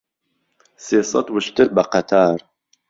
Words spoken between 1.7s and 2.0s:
به